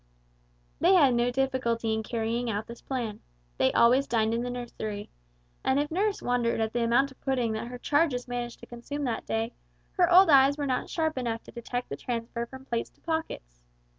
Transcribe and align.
They 0.79 0.95
had 0.95 1.13
no 1.13 1.29
difficulty 1.29 1.93
in 1.93 2.01
carrying 2.01 2.49
out 2.49 2.65
this 2.65 2.81
plan. 2.81 3.19
They 3.59 3.71
always 3.71 4.07
dined 4.07 4.33
in 4.33 4.41
the 4.41 4.49
nursery, 4.49 5.11
and 5.63 5.79
if 5.79 5.91
nurse 5.91 6.23
wondered 6.23 6.59
at 6.59 6.73
the 6.73 6.83
amount 6.83 7.11
of 7.11 7.21
pudding 7.21 7.51
that 7.51 7.67
her 7.67 7.77
charges 7.77 8.27
managed 8.27 8.61
to 8.61 8.65
consume 8.65 9.03
that 9.03 9.27
day, 9.27 9.53
her 9.97 10.11
old 10.11 10.31
eyes 10.31 10.57
were 10.57 10.65
not 10.65 10.89
sharp 10.89 11.19
enough 11.19 11.43
to 11.43 11.51
detect 11.51 11.89
the 11.89 11.97
transfer 11.97 12.47
from 12.47 12.65
plates 12.65 12.89
to 12.89 13.01
pockets. 13.01 13.61